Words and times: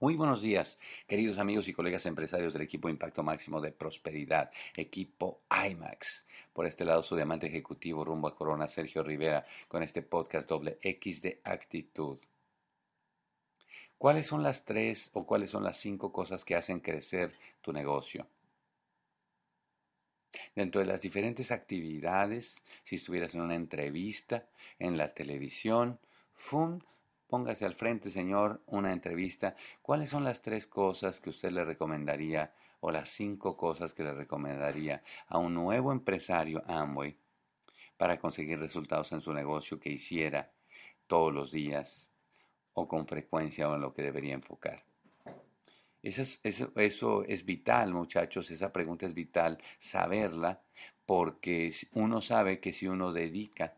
Muy 0.00 0.16
buenos 0.16 0.42
días, 0.42 0.78
queridos 1.06 1.38
amigos 1.38 1.68
y 1.68 1.72
colegas 1.72 2.04
empresarios 2.04 2.52
del 2.52 2.62
equipo 2.62 2.88
Impacto 2.88 3.22
Máximo 3.22 3.60
de 3.60 3.70
Prosperidad, 3.70 4.50
equipo 4.76 5.42
IMAX. 5.50 6.26
Por 6.52 6.66
este 6.66 6.84
lado, 6.84 7.04
su 7.04 7.14
diamante 7.14 7.46
ejecutivo 7.46 8.04
rumbo 8.04 8.26
a 8.26 8.34
Corona, 8.34 8.68
Sergio 8.68 9.04
Rivera, 9.04 9.46
con 9.68 9.84
este 9.84 10.02
podcast 10.02 10.48
doble 10.48 10.78
X 10.82 11.22
de 11.22 11.40
actitud. 11.44 12.18
¿Cuáles 13.96 14.26
son 14.26 14.42
las 14.42 14.64
tres 14.64 15.10
o 15.14 15.24
cuáles 15.24 15.50
son 15.50 15.62
las 15.62 15.78
cinco 15.78 16.12
cosas 16.12 16.44
que 16.44 16.56
hacen 16.56 16.80
crecer 16.80 17.32
tu 17.60 17.72
negocio? 17.72 18.26
Dentro 20.56 20.80
de 20.80 20.88
las 20.88 21.02
diferentes 21.02 21.52
actividades, 21.52 22.64
si 22.82 22.96
estuvieras 22.96 23.32
en 23.34 23.42
una 23.42 23.54
entrevista, 23.54 24.48
en 24.80 24.96
la 24.96 25.14
televisión, 25.14 26.00
¡fum! 26.34 26.80
Póngase 27.28 27.64
al 27.64 27.74
frente, 27.74 28.10
señor, 28.10 28.62
una 28.66 28.92
entrevista. 28.92 29.56
¿Cuáles 29.82 30.10
son 30.10 30.24
las 30.24 30.42
tres 30.42 30.66
cosas 30.66 31.20
que 31.20 31.30
usted 31.30 31.50
le 31.50 31.64
recomendaría 31.64 32.52
o 32.80 32.90
las 32.90 33.08
cinco 33.08 33.56
cosas 33.56 33.94
que 33.94 34.02
le 34.02 34.12
recomendaría 34.12 35.02
a 35.28 35.38
un 35.38 35.54
nuevo 35.54 35.90
empresario 35.90 36.62
Amway 36.66 37.16
para 37.96 38.18
conseguir 38.18 38.58
resultados 38.58 39.10
en 39.12 39.22
su 39.22 39.32
negocio 39.32 39.80
que 39.80 39.90
hiciera 39.90 40.50
todos 41.06 41.32
los 41.32 41.50
días 41.50 42.10
o 42.74 42.86
con 42.86 43.06
frecuencia 43.06 43.68
o 43.68 43.74
en 43.74 43.80
lo 43.80 43.94
que 43.94 44.02
debería 44.02 44.34
enfocar? 44.34 44.84
Eso 46.02 46.20
es, 46.20 46.40
eso 46.76 47.24
es 47.24 47.46
vital, 47.46 47.94
muchachos, 47.94 48.50
esa 48.50 48.70
pregunta 48.70 49.06
es 49.06 49.14
vital, 49.14 49.58
saberla, 49.78 50.60
porque 51.06 51.74
uno 51.92 52.20
sabe 52.20 52.60
que 52.60 52.74
si 52.74 52.86
uno 52.86 53.12
dedica 53.12 53.72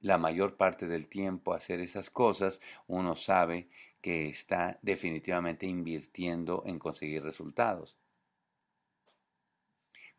la 0.00 0.18
mayor 0.18 0.56
parte 0.56 0.86
del 0.86 1.08
tiempo 1.08 1.54
hacer 1.54 1.80
esas 1.80 2.10
cosas, 2.10 2.60
uno 2.86 3.16
sabe 3.16 3.68
que 4.00 4.28
está 4.28 4.78
definitivamente 4.82 5.66
invirtiendo 5.66 6.62
en 6.66 6.78
conseguir 6.78 7.22
resultados. 7.22 7.96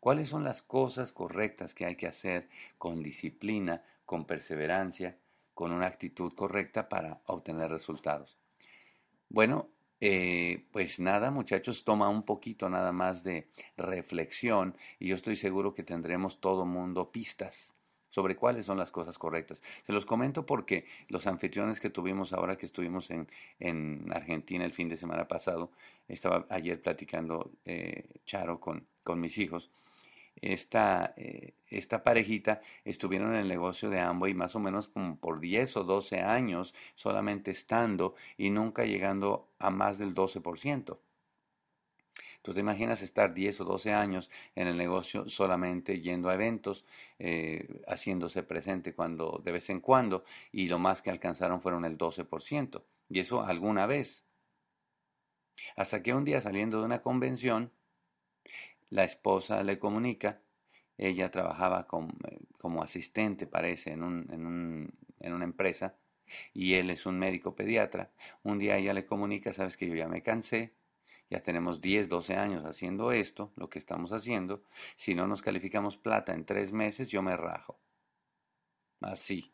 ¿Cuáles 0.00 0.28
son 0.28 0.44
las 0.44 0.62
cosas 0.62 1.12
correctas 1.12 1.74
que 1.74 1.84
hay 1.84 1.96
que 1.96 2.06
hacer 2.06 2.48
con 2.76 3.02
disciplina, 3.02 3.82
con 4.04 4.26
perseverancia, 4.26 5.16
con 5.54 5.72
una 5.72 5.86
actitud 5.86 6.32
correcta 6.34 6.88
para 6.88 7.20
obtener 7.26 7.70
resultados? 7.70 8.36
Bueno, 9.28 9.68
eh, 10.00 10.66
pues 10.70 11.00
nada, 11.00 11.30
muchachos, 11.30 11.84
toma 11.84 12.08
un 12.08 12.22
poquito 12.22 12.68
nada 12.68 12.92
más 12.92 13.24
de 13.24 13.48
reflexión 13.76 14.76
y 15.00 15.08
yo 15.08 15.16
estoy 15.16 15.34
seguro 15.34 15.74
que 15.74 15.82
tendremos 15.82 16.40
todo 16.40 16.64
mundo 16.64 17.10
pistas 17.10 17.74
sobre 18.10 18.36
cuáles 18.36 18.66
son 18.66 18.78
las 18.78 18.90
cosas 18.90 19.18
correctas. 19.18 19.62
Se 19.82 19.92
los 19.92 20.06
comento 20.06 20.46
porque 20.46 20.86
los 21.08 21.26
anfitriones 21.26 21.80
que 21.80 21.90
tuvimos 21.90 22.32
ahora 22.32 22.56
que 22.56 22.66
estuvimos 22.66 23.10
en, 23.10 23.28
en 23.60 24.10
Argentina 24.12 24.64
el 24.64 24.72
fin 24.72 24.88
de 24.88 24.96
semana 24.96 25.28
pasado, 25.28 25.70
estaba 26.08 26.46
ayer 26.48 26.80
platicando 26.80 27.50
eh, 27.64 28.04
Charo 28.24 28.60
con, 28.60 28.86
con, 29.04 29.20
mis 29.20 29.36
hijos, 29.38 29.70
esta, 30.40 31.14
eh, 31.16 31.52
esta 31.68 32.02
parejita 32.02 32.60
estuvieron 32.84 33.34
en 33.34 33.40
el 33.40 33.48
negocio 33.48 33.90
de 33.90 34.00
Amway 34.00 34.34
más 34.34 34.54
o 34.54 34.60
menos 34.60 34.90
por 35.20 35.40
10 35.40 35.76
o 35.78 35.84
12 35.84 36.20
años 36.20 36.74
solamente 36.94 37.50
estando 37.50 38.14
y 38.36 38.50
nunca 38.50 38.84
llegando 38.84 39.48
a 39.58 39.70
más 39.70 39.98
del 39.98 40.14
12%. 40.14 40.96
Tú 42.48 42.54
te 42.54 42.60
imaginas 42.60 43.02
estar 43.02 43.34
10 43.34 43.60
o 43.60 43.64
12 43.66 43.92
años 43.92 44.30
en 44.54 44.68
el 44.68 44.78
negocio 44.78 45.28
solamente 45.28 46.00
yendo 46.00 46.30
a 46.30 46.34
eventos, 46.34 46.86
eh, 47.18 47.82
haciéndose 47.86 48.42
presente 48.42 48.94
cuando 48.94 49.42
de 49.44 49.52
vez 49.52 49.68
en 49.68 49.80
cuando, 49.80 50.24
y 50.50 50.66
lo 50.66 50.78
más 50.78 51.02
que 51.02 51.10
alcanzaron 51.10 51.60
fueron 51.60 51.84
el 51.84 51.98
12%. 51.98 52.86
Y 53.10 53.20
eso 53.20 53.42
alguna 53.42 53.84
vez. 53.84 54.24
Hasta 55.76 56.02
que 56.02 56.14
un 56.14 56.24
día 56.24 56.40
saliendo 56.40 56.78
de 56.78 56.86
una 56.86 57.02
convención, 57.02 57.70
la 58.88 59.04
esposa 59.04 59.62
le 59.62 59.78
comunica, 59.78 60.40
ella 60.96 61.30
trabajaba 61.30 61.86
eh, 62.30 62.38
como, 62.56 62.82
asistente, 62.82 63.46
parece, 63.46 63.92
en, 63.92 64.02
un, 64.02 64.26
en, 64.32 64.46
un, 64.46 64.94
en 65.20 65.34
una 65.34 65.44
empresa, 65.44 65.98
y 66.54 66.76
él 66.76 66.88
es 66.88 67.04
un 67.04 67.18
médico 67.18 67.54
pediatra. 67.54 68.10
Un 68.42 68.58
día 68.58 68.78
ella 68.78 68.94
le 68.94 69.04
comunica, 69.04 69.52
sabes 69.52 69.76
que 69.76 69.86
yo 69.86 69.94
ya 69.94 70.08
me 70.08 70.22
cansé, 70.22 70.77
ya 71.30 71.40
tenemos 71.42 71.80
10, 71.80 72.08
12 72.08 72.36
años 72.36 72.64
haciendo 72.64 73.12
esto, 73.12 73.52
lo 73.56 73.68
que 73.68 73.78
estamos 73.78 74.12
haciendo, 74.12 74.62
si 74.96 75.14
no 75.14 75.26
nos 75.26 75.42
calificamos 75.42 75.96
plata 75.96 76.32
en 76.34 76.44
tres 76.44 76.72
meses, 76.72 77.08
yo 77.08 77.22
me 77.22 77.36
rajo. 77.36 77.78
Así. 79.00 79.52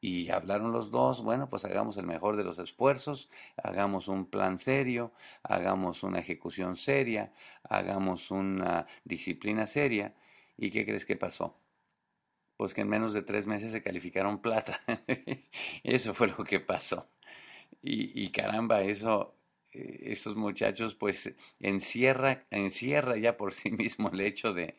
Y 0.00 0.30
hablaron 0.30 0.72
los 0.72 0.90
dos, 0.90 1.22
bueno, 1.22 1.48
pues 1.48 1.64
hagamos 1.64 1.96
el 1.96 2.06
mejor 2.06 2.36
de 2.36 2.42
los 2.42 2.58
esfuerzos, 2.58 3.30
hagamos 3.56 4.08
un 4.08 4.26
plan 4.26 4.58
serio, 4.58 5.12
hagamos 5.44 6.02
una 6.02 6.18
ejecución 6.18 6.74
seria, 6.74 7.32
hagamos 7.62 8.30
una 8.32 8.86
disciplina 9.04 9.66
seria. 9.68 10.14
¿Y 10.56 10.70
qué 10.70 10.84
crees 10.84 11.06
que 11.06 11.16
pasó? 11.16 11.56
Pues 12.56 12.74
que 12.74 12.80
en 12.80 12.88
menos 12.88 13.12
de 13.12 13.22
tres 13.22 13.46
meses 13.46 13.70
se 13.72 13.82
calificaron 13.82 14.42
plata. 14.42 14.80
eso 15.84 16.14
fue 16.14 16.28
lo 16.28 16.44
que 16.44 16.60
pasó. 16.60 17.08
Y, 17.82 18.24
y 18.24 18.30
caramba, 18.32 18.82
eso 18.82 19.36
estos 19.72 20.36
muchachos 20.36 20.94
pues 20.94 21.32
encierra, 21.60 22.44
encierra 22.50 23.16
ya 23.16 23.36
por 23.36 23.54
sí 23.54 23.70
mismo 23.72 24.10
el 24.10 24.20
hecho 24.20 24.52
de, 24.52 24.76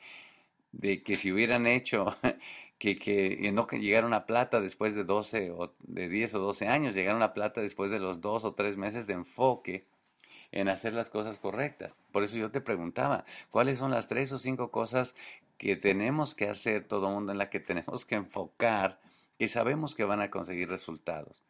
de 0.72 1.04
que 1.04 1.16
si 1.16 1.32
hubieran 1.32 1.68
hecho 1.68 2.16
que, 2.80 2.98
que 2.98 3.52
no 3.54 3.68
que 3.68 3.80
llegaron 3.80 4.14
a 4.14 4.26
plata 4.26 4.62
después 4.62 4.96
de 4.96 5.04
12 5.04 5.52
o 5.52 5.74
de 5.80 6.10
10 6.10 6.36
o 6.36 6.40
12 6.40 6.68
años, 6.68 6.96
llegaron 6.96 7.24
a 7.24 7.34
plata 7.34 7.62
después 7.62 7.92
de 7.92 8.00
los 8.00 8.22
dos 8.22 8.44
o 8.46 8.54
tres 8.56 8.78
meses 8.78 9.08
de 9.08 9.14
enfoque 9.14 9.86
en 10.52 10.70
hacer 10.70 10.94
las 10.94 11.10
cosas 11.10 11.40
correctas. 11.40 11.98
Por 12.12 12.24
eso 12.24 12.38
yo 12.38 12.52
te 12.52 12.62
preguntaba, 12.62 13.26
¿cuáles 13.52 13.80
son 13.80 13.92
las 13.92 14.08
tres 14.08 14.32
o 14.32 14.40
cinco 14.40 14.72
cosas 14.72 15.16
que 15.58 15.76
tenemos 15.76 16.36
que 16.36 16.48
hacer 16.50 16.86
todo 16.88 17.10
mundo 17.10 17.32
en 17.32 17.40
la 17.40 17.50
que 17.50 17.60
tenemos 17.60 18.06
que 18.06 18.16
enfocar, 18.16 19.02
que 19.38 19.48
sabemos 19.48 19.96
que 19.96 20.04
van 20.04 20.22
a 20.22 20.30
conseguir 20.32 20.70
resultados? 20.70 21.44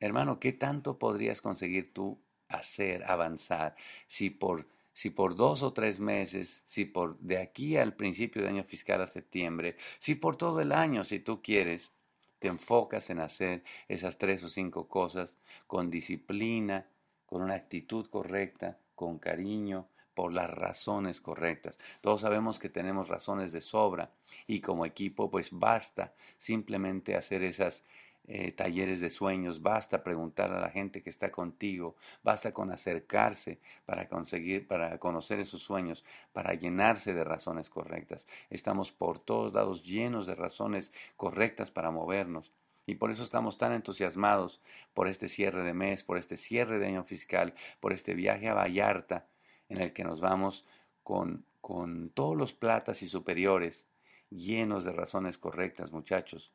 Hermano, 0.00 0.40
¿qué 0.40 0.52
tanto 0.52 0.98
podrías 0.98 1.42
conseguir 1.42 1.92
tú 1.92 2.18
hacer, 2.48 3.04
avanzar, 3.04 3.76
si 4.06 4.30
por, 4.30 4.66
si 4.94 5.10
por 5.10 5.36
dos 5.36 5.62
o 5.62 5.72
tres 5.72 6.00
meses, 6.00 6.62
si 6.66 6.86
por 6.86 7.18
de 7.18 7.38
aquí 7.38 7.76
al 7.76 7.94
principio 7.94 8.42
de 8.42 8.48
año 8.48 8.64
fiscal 8.64 9.02
a 9.02 9.06
septiembre, 9.06 9.76
si 9.98 10.14
por 10.14 10.36
todo 10.36 10.60
el 10.60 10.72
año, 10.72 11.04
si 11.04 11.20
tú 11.20 11.42
quieres, 11.42 11.92
te 12.38 12.48
enfocas 12.48 13.10
en 13.10 13.20
hacer 13.20 13.62
esas 13.88 14.16
tres 14.16 14.42
o 14.42 14.48
cinco 14.48 14.88
cosas 14.88 15.38
con 15.66 15.90
disciplina, 15.90 16.86
con 17.26 17.42
una 17.42 17.54
actitud 17.54 18.06
correcta, 18.08 18.78
con 18.94 19.18
cariño, 19.18 19.86
por 20.14 20.32
las 20.32 20.50
razones 20.50 21.20
correctas. 21.20 21.78
Todos 22.00 22.22
sabemos 22.22 22.58
que 22.58 22.68
tenemos 22.68 23.08
razones 23.08 23.52
de 23.52 23.60
sobra 23.60 24.10
y 24.46 24.60
como 24.60 24.84
equipo 24.84 25.30
pues 25.30 25.48
basta 25.50 26.14
simplemente 26.36 27.16
hacer 27.16 27.42
esas 27.42 27.84
eh, 28.32 28.52
talleres 28.52 29.00
de 29.00 29.10
sueños, 29.10 29.60
basta 29.60 30.04
preguntar 30.04 30.52
a 30.52 30.60
la 30.60 30.70
gente 30.70 31.02
que 31.02 31.10
está 31.10 31.32
contigo, 31.32 31.96
basta 32.22 32.52
con 32.52 32.70
acercarse 32.70 33.58
para 33.84 34.08
conseguir, 34.08 34.68
para 34.68 34.98
conocer 34.98 35.40
esos 35.40 35.62
sueños, 35.62 36.04
para 36.32 36.54
llenarse 36.54 37.12
de 37.12 37.24
razones 37.24 37.68
correctas. 37.68 38.28
Estamos 38.48 38.92
por 38.92 39.18
todos 39.18 39.52
lados 39.52 39.82
llenos 39.82 40.28
de 40.28 40.36
razones 40.36 40.92
correctas 41.16 41.72
para 41.72 41.90
movernos. 41.90 42.52
Y 42.86 42.94
por 42.94 43.10
eso 43.10 43.24
estamos 43.24 43.58
tan 43.58 43.72
entusiasmados 43.72 44.60
por 44.94 45.08
este 45.08 45.28
cierre 45.28 45.64
de 45.64 45.74
mes, 45.74 46.04
por 46.04 46.16
este 46.16 46.36
cierre 46.36 46.78
de 46.78 46.86
año 46.86 47.02
fiscal, 47.02 47.52
por 47.80 47.92
este 47.92 48.14
viaje 48.14 48.48
a 48.48 48.54
Vallarta 48.54 49.26
en 49.68 49.80
el 49.80 49.92
que 49.92 50.04
nos 50.04 50.20
vamos 50.20 50.64
con, 51.02 51.44
con 51.60 52.10
todos 52.10 52.36
los 52.36 52.52
platas 52.52 53.02
y 53.02 53.08
superiores 53.08 53.88
llenos 54.30 54.84
de 54.84 54.92
razones 54.92 55.36
correctas, 55.36 55.90
muchachos. 55.90 56.52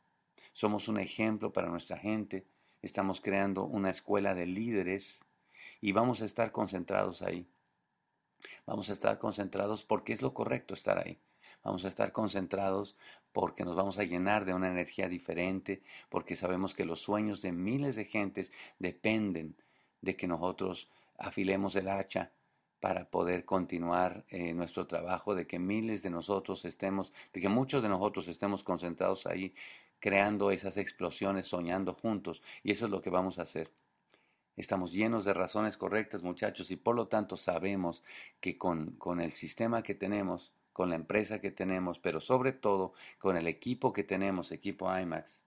Somos 0.56 0.88
un 0.88 0.98
ejemplo 0.98 1.52
para 1.52 1.68
nuestra 1.68 1.98
gente. 1.98 2.46
Estamos 2.82 3.20
creando 3.20 3.66
una 3.66 3.90
escuela 3.90 4.34
de 4.34 4.46
líderes 4.46 5.20
y 5.82 5.92
vamos 5.92 6.22
a 6.22 6.26
estar 6.26 6.54
concentrados 6.54 7.22
ahí. 7.22 7.46
Vamos 8.66 8.90
a 8.90 8.94
estar 8.94 9.20
concentrados 9.20 9.84
porque 9.84 10.14
es 10.14 10.22
lo 10.22 10.34
correcto 10.34 10.74
estar 10.74 10.98
ahí. 10.98 11.20
Vamos 11.62 11.84
a 11.84 11.90
estar 11.90 12.14
concentrados 12.14 12.96
porque 13.34 13.66
nos 13.66 13.76
vamos 13.76 14.00
a 14.00 14.06
llenar 14.06 14.46
de 14.46 14.54
una 14.54 14.70
energía 14.70 15.10
diferente, 15.10 15.82
porque 16.08 16.38
sabemos 16.38 16.74
que 16.74 16.86
los 16.86 17.02
sueños 17.02 17.42
de 17.42 17.52
miles 17.52 17.98
de 17.98 18.06
gentes 18.06 18.54
dependen 18.80 19.58
de 20.00 20.16
que 20.16 20.26
nosotros 20.26 20.90
afilemos 21.18 21.76
el 21.76 21.90
hacha 21.90 22.32
para 22.86 23.06
poder 23.06 23.46
continuar 23.46 24.26
eh, 24.30 24.54
nuestro 24.54 24.86
trabajo, 24.86 25.34
de 25.34 25.48
que 25.48 25.58
miles 25.58 26.04
de 26.04 26.12
nosotros 26.12 26.66
estemos, 26.66 27.12
de 27.34 27.42
que 27.42 27.50
muchos 27.50 27.82
de 27.82 27.90
nosotros 27.90 28.28
estemos 28.28 28.64
concentrados 28.64 29.26
ahí 29.26 29.56
creando 30.00 30.52
esas 30.52 30.78
explosiones, 30.78 31.48
soñando 31.48 31.96
juntos. 31.96 32.44
Y 32.62 32.70
eso 32.70 32.86
es 32.86 32.92
lo 32.92 33.02
que 33.02 33.10
vamos 33.10 33.40
a 33.40 33.42
hacer. 33.42 33.72
Estamos 34.56 34.94
llenos 34.94 35.26
de 35.26 35.34
razones 35.34 35.78
correctas, 35.78 36.22
muchachos, 36.22 36.70
y 36.70 36.76
por 36.76 36.96
lo 36.96 37.08
tanto 37.08 37.38
sabemos 37.38 38.04
que 38.40 38.56
con, 38.56 38.92
con, 38.98 39.20
el 39.20 39.32
sistema 39.32 39.82
que 39.82 39.96
tenemos, 39.96 40.54
con 40.72 40.92
la 40.92 40.96
empresa 40.96 41.42
que 41.42 41.50
tenemos, 41.50 41.98
pero 41.98 42.22
sobre 42.22 42.52
todo 42.52 42.94
con 43.18 43.36
el 43.36 43.48
equipo 43.48 43.94
que 43.94 44.04
tenemos, 44.04 44.52
equipo 44.52 44.96
IMAX, 44.96 45.44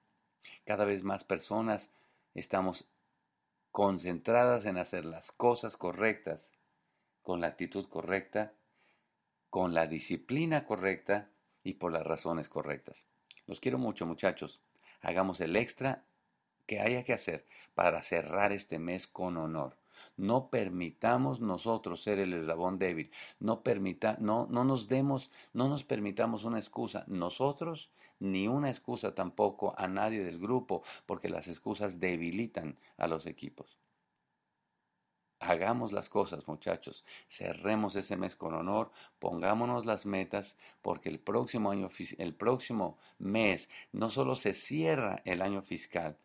cada 0.64 0.84
vez 0.84 1.04
más 1.04 1.22
personas 1.22 1.92
estamos 2.34 2.88
concentradas 3.70 4.64
en 4.64 4.76
hacer 4.76 5.04
las 5.04 5.30
cosas 5.30 5.76
correctas, 5.76 6.50
con 7.28 7.42
la 7.42 7.48
actitud 7.48 7.86
correcta, 7.88 8.54
con 9.50 9.74
la 9.74 9.86
disciplina 9.86 10.64
correcta 10.64 11.28
y 11.62 11.74
por 11.74 11.92
las 11.92 12.02
razones 12.06 12.48
correctas. 12.48 13.04
Los 13.46 13.60
quiero 13.60 13.76
mucho 13.76 14.06
muchachos. 14.06 14.60
Hagamos 15.02 15.38
el 15.42 15.54
extra 15.56 16.04
que 16.64 16.80
haya 16.80 17.04
que 17.04 17.12
hacer 17.12 17.44
para 17.74 18.02
cerrar 18.02 18.52
este 18.52 18.78
mes 18.78 19.06
con 19.06 19.36
honor. 19.36 19.76
No 20.16 20.48
permitamos 20.48 21.42
nosotros 21.42 22.02
ser 22.02 22.18
el 22.18 22.32
eslabón 22.32 22.78
débil. 22.78 23.10
No, 23.40 23.60
permita, 23.60 24.16
no, 24.18 24.46
no 24.48 24.64
nos 24.64 24.88
demos, 24.88 25.30
no 25.52 25.68
nos 25.68 25.84
permitamos 25.84 26.44
una 26.44 26.58
excusa. 26.58 27.04
Nosotros 27.08 27.90
ni 28.20 28.48
una 28.48 28.70
excusa 28.70 29.14
tampoco 29.14 29.74
a 29.76 29.86
nadie 29.86 30.24
del 30.24 30.38
grupo, 30.38 30.82
porque 31.04 31.28
las 31.28 31.46
excusas 31.46 32.00
debilitan 32.00 32.78
a 32.96 33.06
los 33.06 33.26
equipos. 33.26 33.76
Hagamos 35.40 35.92
las 35.92 36.08
cosas, 36.08 36.48
muchachos. 36.48 37.04
Cerremos 37.28 37.94
ese 37.94 38.16
mes 38.16 38.34
con 38.34 38.54
honor, 38.54 38.90
pongámonos 39.20 39.86
las 39.86 40.04
metas, 40.04 40.56
porque 40.82 41.08
el 41.08 41.20
próximo 41.20 41.70
año, 41.70 41.88
el 42.18 42.34
próximo 42.34 42.98
mes 43.18 43.68
no 43.92 44.10
solo 44.10 44.34
se 44.34 44.52
cierra 44.52 45.22
el 45.24 45.40
año 45.42 45.62
fiscal, 45.62 46.18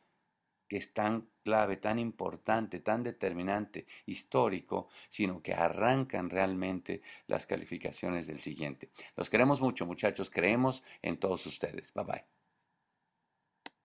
que 0.67 0.77
es 0.77 0.93
tan 0.93 1.27
clave, 1.43 1.77
tan 1.77 1.99
importante, 1.99 2.79
tan 2.79 3.03
determinante, 3.03 3.85
histórico, 4.07 4.87
sino 5.11 5.43
que 5.43 5.53
arrancan 5.53 6.31
realmente 6.31 7.03
las 7.27 7.45
calificaciones 7.45 8.25
del 8.25 8.39
siguiente. 8.39 8.89
Los 9.15 9.29
queremos 9.29 9.61
mucho, 9.61 9.85
muchachos. 9.85 10.31
Creemos 10.31 10.83
en 11.03 11.19
todos 11.19 11.45
ustedes. 11.45 11.93
Bye 11.93 12.03
bye. 12.05 12.42